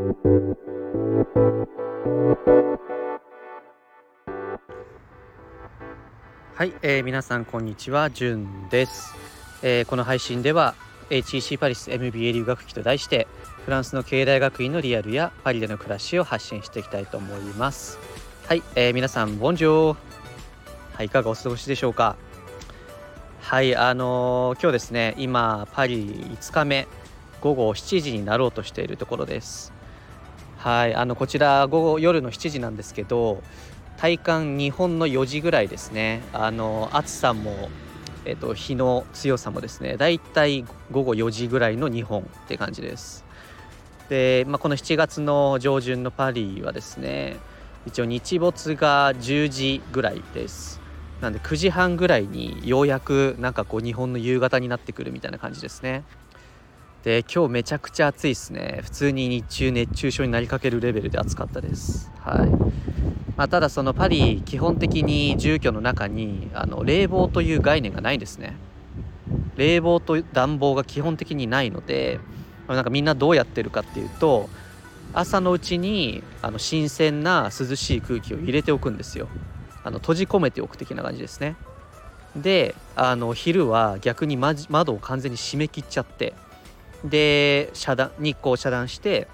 [0.00, 0.06] は
[6.64, 9.14] い、えー、皆さんこんにちは、じゅんです、
[9.62, 10.74] えー、この配信では
[11.10, 13.26] HEC パリス MBA 留学期と題して
[13.66, 17.98] フランスの経営大学院のリアルやパリでの暮らしを発信していきたいと思います。
[18.46, 19.96] はい、えー、皆さんボンジョー。
[20.94, 22.16] はい、いかがお過ごしでしょうか。
[23.42, 26.88] はいあのー、今日ですね今パリ5日目
[27.42, 29.78] 午後7時になろうとしているところです。
[30.60, 33.42] はいあのこちら午後夜の7時なんですけど
[33.96, 36.22] 体感日本の4時ぐらいですね。
[36.34, 37.70] あの暑さも、
[38.26, 43.24] えっと、日の強さもですねだいたい午後4時ぐらいの日本って感じです。
[44.10, 47.38] で、まあ、この7月の上旬のパリはですね
[47.86, 50.78] 一応日没が10時ぐらいです。
[51.22, 56.04] なんで9時半ぐらいにようやくなんかこう日本の夕方になってくるみたいな感じですね。
[57.02, 58.80] で今日めちゃくちゃ暑いですね。
[58.82, 62.10] 普通に日中熱中症になりかけるレベルで暑かったです。
[62.18, 62.48] はい。
[63.36, 68.54] まあ、ただそのパリ基本的に住居の中にあの冷房という概念がないですね。
[69.56, 72.20] 冷房と暖房が基本的にないので
[72.68, 74.50] なんかみんなどうやってるかっていうと
[75.14, 79.28] 朝のうちにあの新鮮な涼しい空気を入れておくんですよ。
[79.82, 81.56] あの閉じ込めておく的な感じですね。
[82.36, 86.34] であの昼は逆に窓を完全に閉め切っちゃって
[87.04, 89.28] で遮断日光を遮断して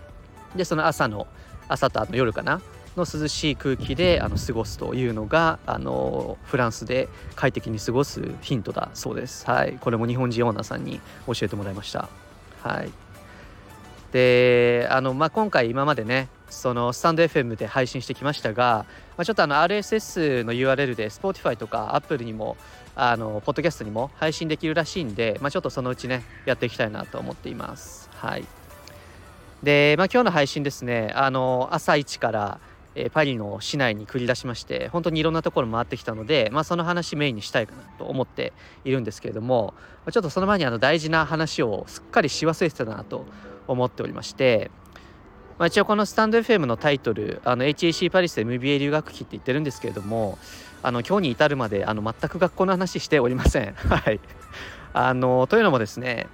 [0.55, 1.27] でその朝の
[1.69, 2.61] 朝とあの夜かな
[2.97, 9.47] の涼しい空気であの過ごすというのがあのフランスで快適に過ごすヒントだそうです。
[9.47, 12.09] はい、これも日本人オーナーさんに教えてもらいました。
[12.63, 12.91] はい、
[14.13, 18.87] であの、まあ、今回今までねそのスタンド FM で配信してきましたが、
[19.17, 22.57] まあ、ちょっとあの RSS の URL で Spotify とか Apple にも
[22.97, 28.09] あのポッドキャストにも配信できるらしいんで、まあ、ちょっとそのうちねやっていきたいなと思っています。
[28.15, 28.45] はい
[29.63, 32.61] で、まあ、今日の配信ですねあの朝一から
[32.97, 38.55] えパリの市内に繰り出しまして本当にいろんなところ回ってきたので、まあ、その話メインにしたいかなと思って
[38.85, 39.75] いるんですけれども
[40.11, 43.27] ちょっとその前にあの大事な話をすっかりし忘れてたなと
[43.69, 44.71] 思っておりまして、
[45.59, 50.39] まあ、一応このスタンド FM のタイトルあの HAC パリスで MBA 留学期って言ってるんですけれども
[50.83, 53.75] あの今日に至るまであの全く学校の話しておりません。
[53.89, 54.21] はい
[54.93, 56.27] あのというのもですね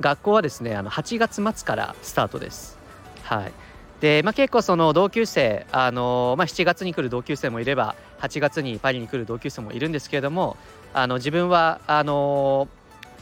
[0.00, 2.78] 学校はですねあの8月末からスタートです。
[3.22, 3.52] はい
[4.00, 10.56] で、まあ、結構その同級生、あのまあ、7月に来る同級生もいれば8月にパリに来る同級生もいるんですけれども
[10.94, 12.66] あの自分はあの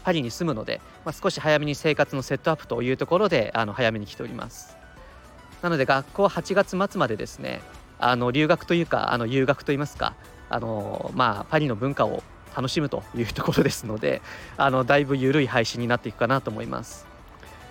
[0.05, 4.77] パリに住むので、まあ、少し早めに生活のセットアップというところであの早めに来ております
[5.63, 7.61] なので学校8月末までですね
[7.99, 10.15] あの留学というかあの遊学といいますか
[10.49, 12.23] あの、まあ、パリの文化を
[12.57, 14.23] 楽しむというところですので
[14.57, 17.07] あのだいぶ緩い配信になっていくかなと思います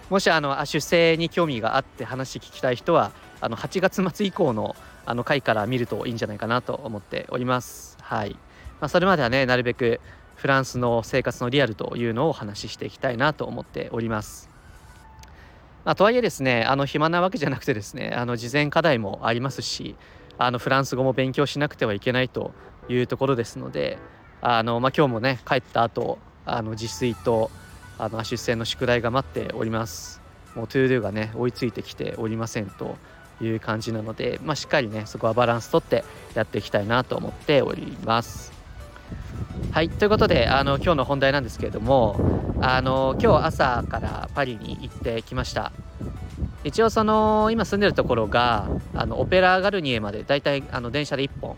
[0.09, 3.11] もしあの出生に興味があって話聞きたい人は
[3.41, 4.75] あの8月末以降の
[5.07, 7.97] あの回から見るといいんじゃないかなと思っております。
[8.01, 8.31] はい。
[8.31, 10.01] まあ、それまではね、なるべく
[10.35, 14.49] フランスの生活のリアルというのをお話ししていきたいなと思っております。
[15.85, 19.95] まあ、とはいえですね、あの暇なわけじゃなくてですね、あの事前課題もありますし、
[20.37, 22.53] あのフランス語も勉強しなくてはいけないと
[22.89, 23.97] いうところですので、
[24.41, 27.51] あのまあ、今日もね、帰った後あの自炊と
[27.97, 30.21] あの出世の宿題が待っております。
[30.55, 32.97] もう To Do がね追いついてきておりませんと
[33.41, 36.03] いう感じなので、まあ、しっかりねそこはバランスとって
[36.33, 38.51] やっていきたいなと思っております。
[39.71, 42.19] はいということであの今日の本題なんですけれども
[42.61, 45.71] あの今日朝からパリに行ってきました。
[46.67, 51.55] 一応その今住んでるところがあのオペラガルニエまでだいたいあの電車で1本。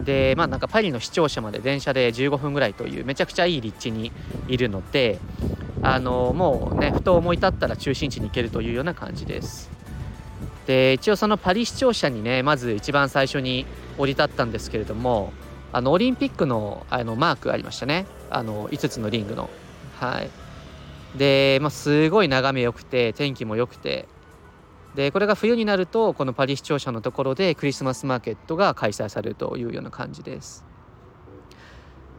[0.00, 4.10] でまあなんかパリの市庁舎まで電車で15分ぐらいというめちゃくちゃいい立地に
[4.48, 5.18] いるので
[5.82, 9.70] あのもうねふと思い立ったら中心地に行けるというような感じです。
[10.66, 13.66] で一応そのパリ市庁舎にねまず一番最初に
[13.98, 15.32] 降り立ったんですけれども
[15.72, 18.06] あのオリンピックのあのマークありましたね。
[18.30, 19.50] あの5つのリングの。
[19.98, 20.30] はい。
[21.16, 24.06] で、まあ、すごい眺め良くて天気も良くて
[24.94, 30.64] でこれが冬になるとこのパリ市庁舎のところでクリスマスマーケットが開催されるというような感じです。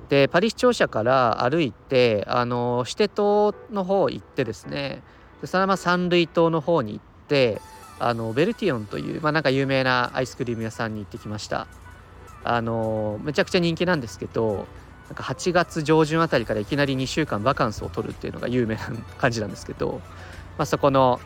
[0.09, 5.03] でパリ市庁舎から歩いてあのシテ島の方行ってですね
[5.39, 7.62] でそのまま三塁島の方に行って
[7.97, 11.67] あのベルティオンという、まあ、なんか有名なアイスクリーム屋さんに行ってきました。
[12.44, 14.65] あのめちゃくちゃ人気なんですけど
[15.07, 18.81] なんか8月上旬あたりからいきなり2週間バカンスを取るっていうのが有名な
[19.17, 20.01] 感じなんですけど、
[20.57, 21.19] まあ、そこの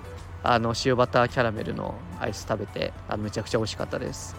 [0.46, 4.36] あの塩バターキャラメルのアイス食べてあのめちゃくちゃ美味しかったです、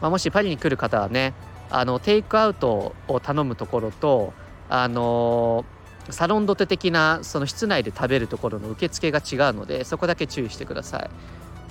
[0.00, 1.34] まあ、もしパリに来る方はね
[1.70, 4.32] あのテイクアウトを頼むところと
[4.68, 5.64] あの
[6.10, 11.10] サロンドテ的なその室内で食べるところの受付が違うのでそこだけ注意してください。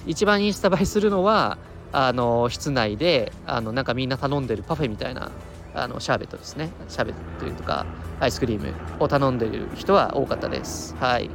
[0.05, 1.57] 一番インスタ映えするのは
[1.91, 5.31] あの室内であのなんかみんな頼んでるパフェみたいな
[5.73, 6.71] あのシャーベットですね。
[6.87, 7.85] シャーベットというか
[8.21, 10.95] アイスクリームを頼んでる人は多かったです。
[10.99, 11.29] はい。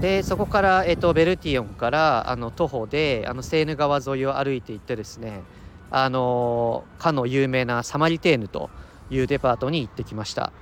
[0.00, 5.42] でそこから、えっと、ベルティオンからあの徒歩であのセーヌ川沿いを歩いていってですね
[5.90, 8.70] あのかの有名なサマリテーヌと
[9.10, 10.52] いうデパートに行ってきました。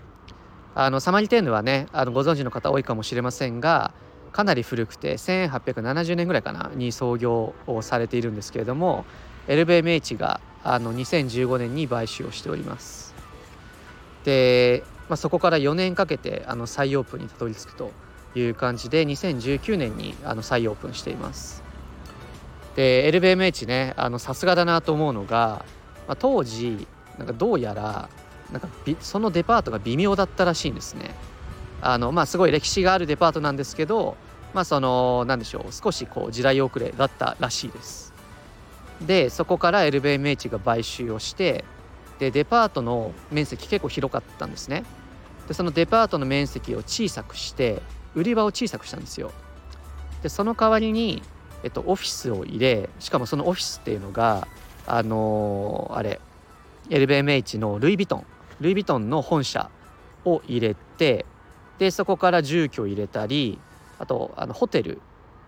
[0.74, 3.92] あのサマリテーヌはねあのご存知の方多いかもしれませんが
[4.32, 9.04] かなり古くて1870年ぐらいかなに創業をされているんですけれども
[9.48, 13.14] LVMH があの2015年に買収をしております。
[14.24, 17.90] で、まあ、そこから4年かけてあの再オープンにたどり着くと
[18.34, 21.62] いう感じで2019年にあの再オープンしています。
[22.76, 25.64] で LVMH ねさすがだなと思うのが、
[26.06, 26.86] まあ、当時
[27.18, 28.08] なんかどうやら
[28.52, 28.68] なんか
[29.00, 31.14] そのデパートが微妙だったらしいんですね。
[31.80, 34.16] あのまあすごい歴史があるデパートなんですけど
[34.54, 38.12] まあその何でしょう少しこう時代遅れだったらしいです。
[39.00, 41.64] でそこから LVMH が買収をして
[42.18, 44.84] でデパートの面積結構広かったんですね。
[45.46, 47.80] でそのデパートの面積を小さくして
[48.18, 49.32] 売り場を小さくしたんですよ。
[50.22, 51.22] でその代わりに、
[51.62, 54.48] えっと、オフィスを入れしかもそのオフィスっていうのが
[54.86, 56.20] あのー、あれ
[56.90, 58.24] LVMH のルイ・ヴィトン
[58.60, 59.70] ルイ・ヴィトンの本社
[60.24, 61.24] を入れて
[61.78, 63.58] でそこから住居を入れたり
[63.98, 65.00] あとあのホテル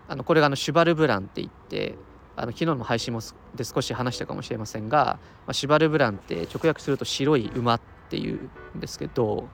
[0.07, 1.95] あのこれがあのシュバルブランって言って
[2.35, 3.21] あの昨日の配信も
[3.55, 9.47] で少し話したかもしれませんが、まあ、シュバルブランって直訳すると白い馬っていうんですけど、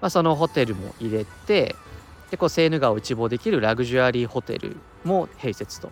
[0.00, 1.74] まあ、そのホテルも入れて
[2.30, 5.90] でこうセーヌ川を一望できるラグジュアリーホテルも併設と。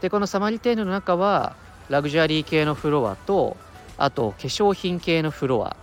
[0.00, 1.56] でこのサマリテーヌの中は
[1.88, 3.56] ラグジュアリー系のフロアと
[3.96, 5.76] あと化粧品系のフロア。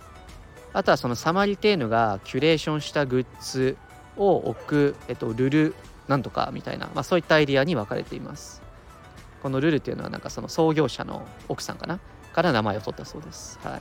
[0.72, 3.76] あとはそのサマリテーヌがキュレーションしたグッズ
[4.16, 5.74] を置く、えっと、ルル
[6.08, 8.62] なんとかみたいな、まあ、そういったエリアに分かれています。
[9.42, 12.00] このルルっていうのはなんかその創業者の奥さんかな？
[12.32, 13.80] から名前を取ったそうです、はい、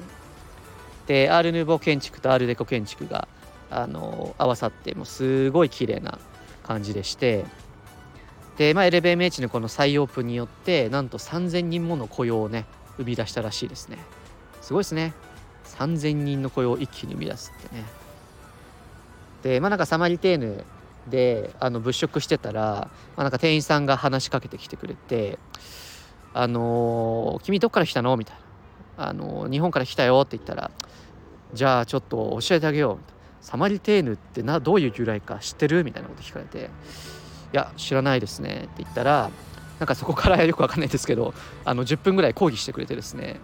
[1.07, 3.27] でアール・ヌーボー建築とアール・デコ建築が
[3.75, 6.17] あの合わさってもうすごい綺麗な
[6.63, 7.45] 感じでして
[8.57, 12.65] で、まあ、LVMH のこの再オープンによってなんと3000人もの雇用をね
[12.97, 13.97] 生み出したらしいですね。
[14.61, 15.13] すごいですね。
[15.77, 17.83] 3000人の雇用を一気に生み出すってね。
[19.43, 20.63] でまあなんかサマリテーヌ
[21.07, 25.37] であの物色してたら、まあ、なんか店員さんが話しかけてきてくれて
[26.33, 28.37] 「あのー、君どっから来たの?」みたい
[28.97, 30.71] な、あのー、日本から来たよ」って言ったら
[31.53, 33.14] 「じゃあちょっと教えてあげよう」みたいな
[33.45, 36.71] サマリテーヌってなどういう由来か知ってる?」みたいなこと聞かれて
[37.53, 39.29] 「いや知らないですね」って言ったら
[39.79, 43.39] なんかそこからよくわかんないですけどあの10分ぐらい講義してくれてですね。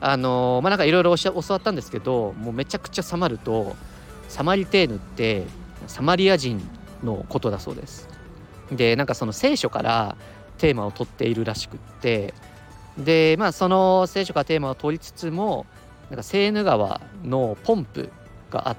[0.00, 3.76] あのまあなんかいろいろ教わったんですけどもうめちゃくちゃサマると
[4.28, 5.44] サマリテーヌって
[5.86, 6.60] サマリア人
[7.04, 8.08] のことだそうです。
[8.72, 10.16] でなんかその聖書から
[10.58, 12.34] テーマを取っているらしくって
[12.98, 15.66] でまあその聖書からテーマを取りつつも
[16.08, 18.10] なんかセーヌ川のポンプ
[18.50, 18.76] があっ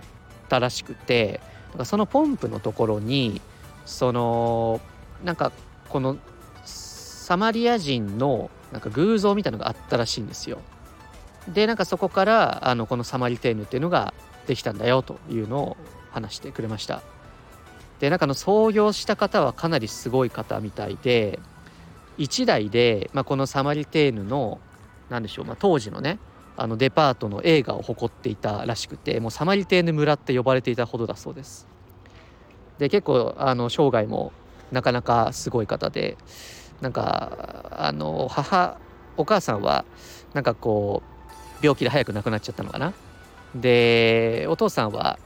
[0.53, 1.39] たらしくて
[1.69, 3.41] なんかそのポンプのところに
[3.85, 4.79] その
[5.23, 5.51] なんか
[5.89, 6.17] この
[6.63, 10.59] サマリア人のなんか偶像みたいなのがあったらしいんですよ。
[11.47, 14.13] でなんかそこからあのこのサマリテーヌっていうのが
[14.45, 15.77] できたんだよというのを
[16.11, 17.01] 話してくれました
[17.99, 21.39] でなんかの創業した方はかなりすごい方みたいで
[22.17, 24.61] 1台で、まあ、このサマリテーヌの
[25.09, 26.17] 何でしょう、まあ、当時のね
[26.55, 31.67] あのデパートの映画を誇っていたらしくてもうサマリテーヌ村って呼ばれていたほどだそうです。
[32.77, 34.31] で結構あの生涯も
[34.71, 36.17] なかなかすごい方で
[36.81, 38.77] なんかあの母
[39.17, 39.85] お母さんは
[40.33, 41.03] なんかこ
[41.61, 42.93] う病気で早く亡くなっちゃったのかな？
[43.55, 45.19] でお父さんは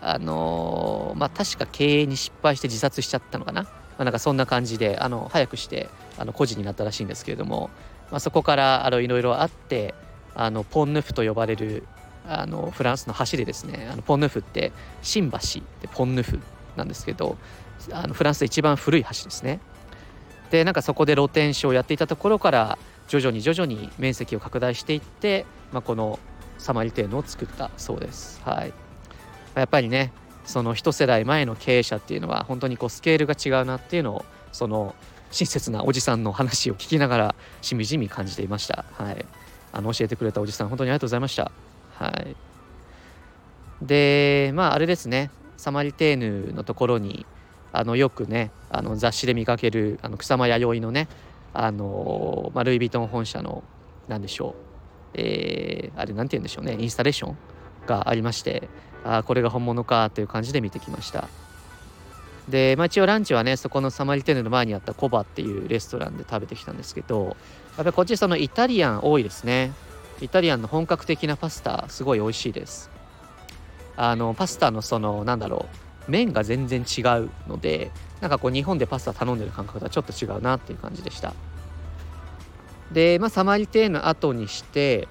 [0.00, 7.70] あの、まあ確か経営に失敗して自殺しちゃったのかな、まあ、なんかそんな感じであの早くしてあの孤児になったらしいんですけれども、
[8.10, 9.94] まあ、そこからいろいろあって
[10.34, 11.86] あのポンヌフと呼ばれる
[12.26, 14.72] あのフランスの橋でですねあのポンヌフって
[15.02, 15.38] 新橋
[15.80, 16.38] でポンヌフ
[16.76, 17.36] なんですけど
[17.92, 19.60] あのフランスで一番古い橋ですね
[20.50, 26.18] でなんかそこで露天商をやっていたところから徐々に徐々に面積を拡大していって、まあ、この
[26.58, 28.40] サマリテーヌを作ったそうです。
[28.44, 28.72] はい、
[29.54, 30.12] やっぱりね
[30.44, 34.94] その一世代前の経営者っていうのは本当にこうスケールが違うなっていうのをその
[35.30, 38.84] 親切なおじさんの話を聞きながらしみじみ感じていました。
[38.92, 39.24] はい、
[39.72, 41.50] あの教えてくれたおじさん本当にありがとうございました。
[41.94, 42.36] はい、
[43.80, 45.30] でまああれですね。
[45.56, 47.24] サマリテーヌのところに
[47.72, 51.08] あのよくねあの雑誌で見かけるあの草間弥生のね
[51.54, 53.62] あのまあ、ルイ・ヴィトン本社の
[54.08, 54.54] 何でしょう、
[55.14, 56.76] えー、あれ何て言うんでしょうね。
[56.78, 57.36] インスタレーション
[57.86, 58.68] がありまして
[59.04, 61.28] あこれが本物かという感じで見てきました。
[62.48, 67.36] で、まあ、一応ランチはねそこのサマリテーヌの前にあったコバっていうレストランで食べてきたんですけど
[67.76, 69.72] やっぱりこっちそのイタリアン多いですね。
[70.20, 72.90] イタリアンの本格的なパスタすごい美味しいです。
[73.96, 75.66] あのパスタのそのなんだろ
[76.08, 81.34] う麺が全然違うのでなんかこう日本でパスタ頼んでる感覚とはちょっと違うなっていう感じでした。
[82.92, 85.08] で、まあ、サマリテーヌ後にして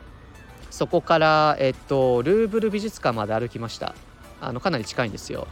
[0.69, 3.95] そこから、えっと、ルーブル美術館まで歩きました。
[4.39, 5.47] あのかなり近いんですよ。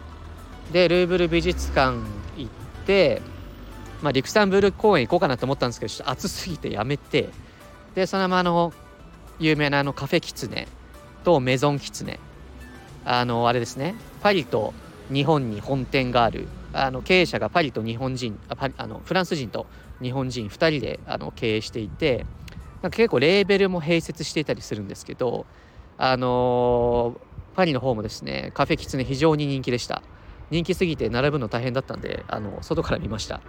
[0.72, 1.98] でルーブル美術館
[2.38, 3.22] 行って、
[4.02, 7.30] まあ、リクサンブール公園行こうかなと思ったんですけどちょっと暑すぎてやめて
[7.96, 8.74] でそのままあの
[9.40, 10.68] 有名なあのカフェキツネ
[11.24, 12.20] とメゾンキツネ
[13.06, 14.74] あのあれですねパリと
[15.12, 19.66] 日本に本店があるあの経営者がパリと日本人あパあのフランス人と
[20.02, 22.26] 日本人2人であの経営していて
[22.82, 25.46] なんか結構レーベルも併設していたりするんですけど
[25.98, 30.02] あのー、パリの方もですねカフェキツネ非常に人気でした。
[30.52, 33.42] 人気すぎて並ぶの大変だったんであの外から見ました。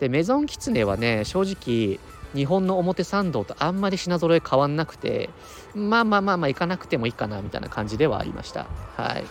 [0.00, 2.00] でメゾンキツネはね正直
[2.34, 5.30] 日本の表参道とあんまり品揃え変わんなくて
[5.74, 8.66] まあまあまあまあ行かなくてもいいかなみたいな感じではありました。
[8.96, 9.24] はい。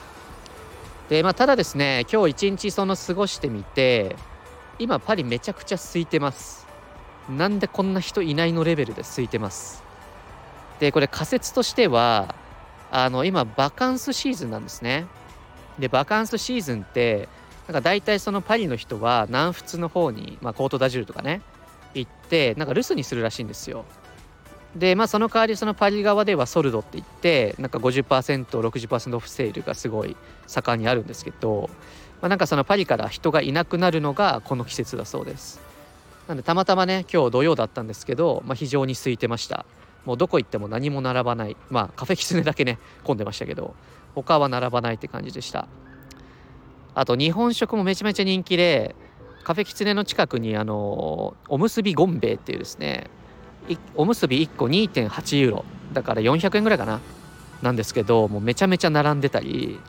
[1.10, 4.15] でまあただですね今日一日その過ごしてみて
[4.79, 6.65] 今パリめちゃくちゃ空いてます。
[7.29, 9.84] なんでこんな人いないのレベルで空いてます。
[10.79, 12.36] でこれ仮説としては
[12.91, 15.08] あの今バカンスシーズンなんですね。
[15.77, 17.27] でバカンスシーズンって
[17.67, 21.41] なんか大体そのパリの人は南仏の方に、まあ、コートダジュールとかね
[21.93, 23.86] 行ってなんか留守にするらしいんですよ。
[24.75, 30.17] でまあその代わりそのパリ側ではソルドって言ってなんか 50%60% オフセールがすごい
[30.48, 31.70] 盛んにあるんですけど、
[32.22, 35.62] まあ、なんかそのパリから人がいなくなるのがこの季節だそうです。
[36.27, 39.65] なんでたまたまね今日土曜だったんですけど、まあ、非常に空いてました。
[40.05, 41.55] もうどこ行っても何も並ばない。
[41.70, 43.75] まあカフェキツネだけね混んでましたけど
[44.15, 45.67] 他は並ばないって感じでした。
[46.96, 48.96] あと日本食もめちゃめちゃ人気で
[49.44, 53.10] カフェキツネの近くにあのおむすびゴンベイっていうですね
[53.96, 57.02] おむすび1個2.8ユーロだから400円ぐらいかな
[57.62, 59.80] なんですけどもうめちゃめちゃ並んでたり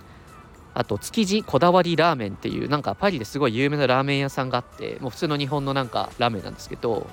[0.75, 7.07] あと築地こだわりラーメンっていうなんかパリですごい有名なラーメン屋さんがあってもう普通の日本のなんかラーメンなんですけど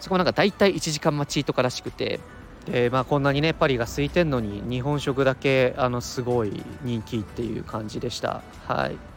[0.00, 2.20] そこなんか大体1時間待ちとからしくて
[2.66, 9.15] でまあこんなにねパリが空いてんのに日本食だけあのすごい人気っていう感じでしたはい。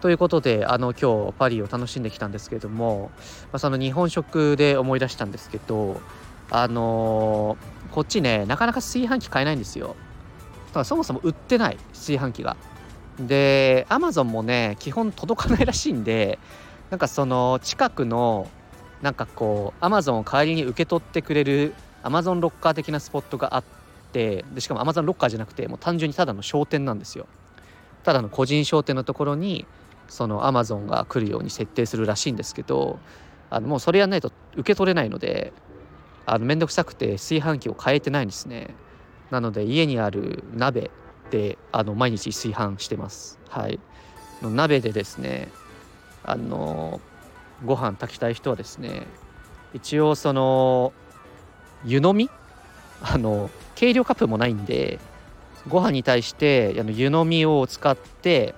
[0.00, 3.10] ということであの今日パリを楽しんできたんですけれども、
[3.52, 6.00] まあ、その日本食で思い出したんですけど
[6.50, 9.96] あのー、こっちねなかなか炊飯器買えないんですよ。
[10.68, 12.56] だからそもそも売ってない炊飯器が。
[13.18, 16.38] でアマゾンもね基本届かないらしいんで
[16.90, 18.48] なんかその近くの
[19.02, 21.74] なんかこうアマゾンを代わりに受け取ってくれる
[22.04, 23.64] アマゾンロッカー的なスポットがあっ
[24.12, 27.26] てでしかもアマゾンロッカーじゃなくてもう単純にただの商店なんですよ。
[28.04, 29.66] ただの個人商店のところに
[30.08, 32.98] そのアマゾンが来るように設定するらしいんですけど
[33.50, 35.52] あのもうそれやんないと受け取れないので
[36.26, 38.74] あのめんどくさくて炊飯器を変えてないんですね。
[39.30, 40.90] なので家にある鍋
[41.30, 43.38] であの毎日炊飯してます。
[43.48, 43.78] はい。
[44.42, 45.48] 鍋でですね
[46.24, 47.00] あの
[47.64, 49.06] ご飯炊きたい人はですね
[49.74, 50.92] 一応その
[51.84, 52.30] 湯飲み
[53.02, 54.98] あの計量カップもないんで
[55.68, 58.54] ご飯に対してあの湯飲みを使って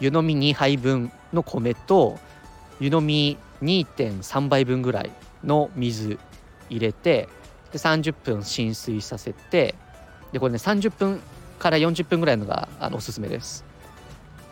[0.00, 2.18] 湯飲み2杯分の米と
[2.80, 5.10] 湯飲み2.3倍分ぐらい
[5.44, 6.18] の水
[6.70, 7.28] 入れて
[7.72, 9.74] で30分浸水させて
[10.32, 11.20] でこれね30分
[11.58, 13.64] から40分ぐらいのがあのおすすめです。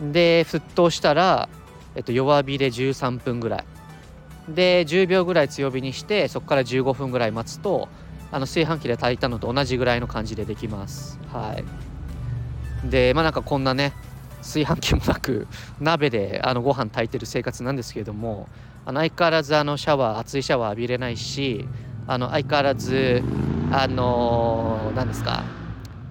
[0.00, 1.48] で沸騰したら、
[1.94, 3.64] えっと、弱火で13分ぐらい。
[4.48, 7.88] で10秒ぐらい強火にしてそこから15分ぐらい待つと
[8.30, 11.18] あの炊飯器で炊いたのと同じぐらいの感じでできます。
[11.32, 11.56] は
[12.84, 12.90] い。
[12.90, 13.92] でまあなんかこんなね
[14.46, 15.46] 炊飯器もなく
[15.80, 18.48] 鍋であのご飯炊いてる生活なんですけれども
[18.84, 21.66] あの相変わらずあのシャワー熱いシャワー浴びれないし
[22.06, 23.22] あの相変わらず
[23.72, 25.44] あの何ですか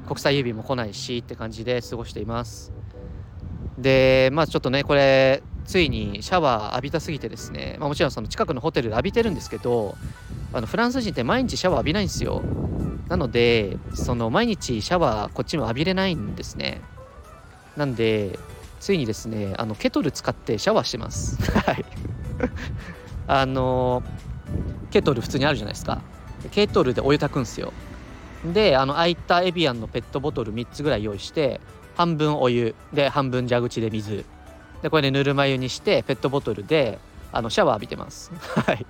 [0.05, 2.71] 国際郵便も来ないしって感じで過ごしています。
[3.77, 9.95] でまあちょっとねこれついにシャワー浴びたすぎてですね、まあ、もちろんその近くのホテルで浴びてるんですけど
[10.53, 12.41] あのフランス人って毎日シャワー浴びないんですよ。
[13.07, 16.81] なのでその毎日シャワーこっちも浴びれないんですね。
[17.75, 18.39] なんで
[18.79, 21.37] ついにですねあのケトル使ってシャワーしてます。
[21.51, 21.85] はい。
[23.27, 24.03] あの
[24.91, 26.01] ケトル普通にあるじゃないですか。
[26.51, 27.73] ケトルでお湯炊くんですよ。
[28.53, 31.59] であの空いたエビアンのペットボトル3つぐらい用意して
[31.95, 34.25] 半分お湯で半分蛇口で水。
[34.81, 36.99] でこれでぬるま湯にしてペットボトルで
[37.31, 38.31] あのシャワー浴びてます。
[38.67, 38.85] はい。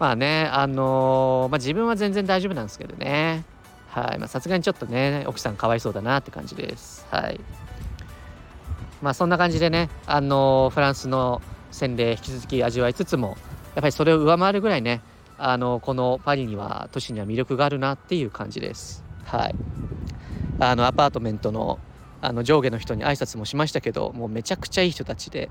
[0.00, 3.44] まあねあのー、まあ、自分は全然大丈夫なんですけどね。
[3.90, 4.28] はい。
[4.28, 7.06] さすがにちょっとね奥さんかわいそうだなって感じです。
[7.10, 7.38] はい
[9.04, 13.36] まあそんな感じでねあのフランスの洗礼引き続き味わいつつも
[13.74, 15.02] やっぱりそれを上回るぐらいね
[15.36, 19.04] あのこのパリには都市には魅力があるなっていう感じです。
[19.24, 19.54] はい。
[20.58, 21.78] あのアパートメントの
[22.22, 25.50] あの上下の人に挨拶もしましたけどもうめちゃくちゃいい人たちで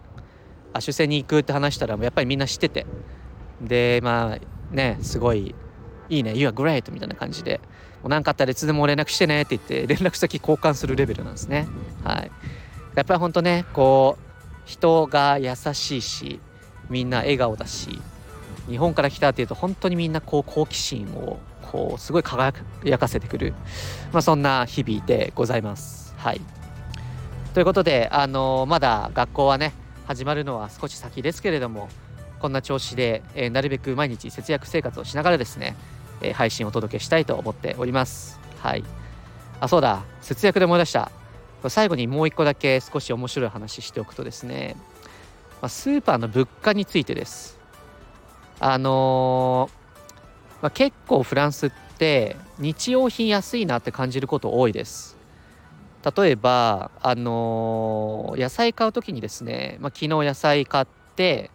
[0.74, 2.88] あ主戦に行くって話したらもうやっぱりみんな知ってて。
[3.62, 5.54] でまあねすごい
[6.10, 7.60] いいね You are great みたいな感じで。
[8.02, 11.68] もう何かあったらいつでも連絡してねって言って連絡先交換するレベルなんですね。
[12.04, 12.32] はい。
[12.96, 14.24] やっぱりほんとねこう
[14.66, 16.40] 人が優しいし
[16.90, 18.00] みんな笑顔だし
[18.68, 22.54] 日本から来たっていうと本当にみんなこう好奇心をこうすごい輝
[22.98, 23.54] かせてくる、
[24.12, 26.14] まあ、そんな日々でございます。
[26.18, 26.42] はい。
[27.54, 29.74] ということであのまだ学校はね
[30.06, 31.90] 始まるのは少し先ですけれども
[32.40, 35.76] こんな調子で、えー、なるべく毎日節約生活をしながらですね、
[36.22, 38.40] えー、配信をお届けしたいと思っております。
[38.60, 38.84] はい。
[39.60, 40.04] あそうだ。
[40.22, 41.12] 節約で思い出した。
[41.70, 44.76] 最後にもう一個だけ少し面白い話しておくとですね、
[45.62, 47.60] まあ、スーパーの物価についてです。
[48.60, 55.18] あのー、まあ、結構フランスって日用品安いなって感じること多いです。
[56.18, 61.50] 例えばあのー、野菜買う時にですね、まあ、昨日野菜買って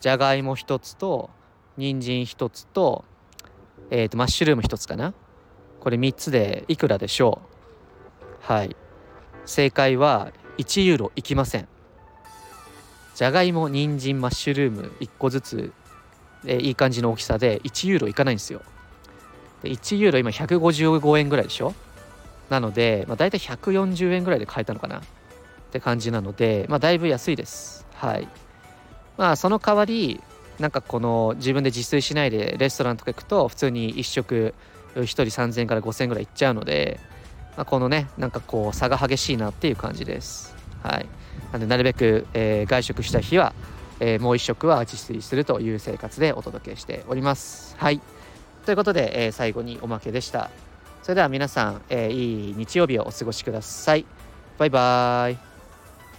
[0.00, 1.28] じゃがいも1つと
[1.76, 3.04] 人参1つと,、
[3.90, 5.12] えー、とマッシュルーム1つかな。
[5.80, 7.40] これ3つでいくらでしょ
[8.48, 8.52] う？
[8.52, 8.76] はい。
[9.50, 11.66] 正解は1ユーロいきません。
[13.16, 15.72] じゃがいも人参マッシュルーム1個ずつ、
[16.46, 18.62] え、いい感じの大きさで1ユーロいかないんですよ。
[19.62, 21.74] で1ユーロ今155円ぐらいでしょ？
[22.48, 25.00] なので、まあ、大体140円ぐらいで買えたのかな？
[25.00, 25.02] っ
[25.72, 27.86] て感じなので、まあ、だいぶ安いです。
[27.94, 28.28] はい。
[29.18, 30.22] まあ、その代わり、
[30.60, 34.54] なんかこの自分で自炊しないでレストランとか行くと普通に1食
[34.94, 37.00] 1人3000円から5000円ぐらいいっちゃうので、
[37.56, 41.06] まあ、このねなんかこう差が激しいなっていう感じですはい
[41.52, 43.52] なんでなるべく、えー、外食した日は、
[43.98, 48.00] えー、もう1食は自炊するという生活でお届けしておりますはい
[48.64, 50.50] ということで、えー、最後におまけでした
[51.02, 54.04] それでは皆さん、え、いい日曜日をお過ごしください。
[54.58, 55.38] バイバーイ。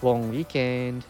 [0.01, 1.03] Bon weekend.